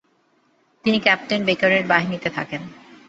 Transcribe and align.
তিনি 0.85 0.97
ক্যাপ্টেন 0.99 1.41
বেকারের 1.45 1.83
বাহিনীতে 1.87 2.29
থাকেন। 2.29 2.61